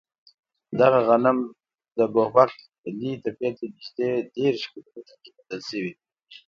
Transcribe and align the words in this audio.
دغه 0.79 0.99
غنم 1.07 1.37
د 1.97 1.99
ګوبک 2.13 2.51
لي 2.97 3.13
تپې 3.23 3.49
ته 3.57 3.65
نږدې 3.73 4.09
دېرش 4.35 4.61
کیلو 4.71 4.89
متره 4.93 5.15
کې 5.23 5.29
موندل 5.35 5.59
شوی. 5.69 5.93